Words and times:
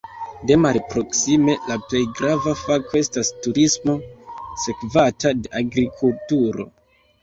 De 0.51 0.55
malproksime 0.61 1.55
la 1.73 1.77
plej 1.91 2.01
grava 2.21 2.55
fako 2.63 3.01
estas 3.03 3.33
turismo, 3.45 3.97
sekvata 4.67 5.39
de 5.45 5.57
agrikulturo. 5.65 6.73